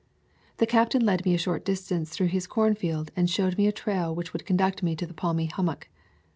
[0.57, 3.71] The captain led me a short distance through his corn field and showed me a
[3.71, 5.89] trail which would conduct me to the palmy hummock.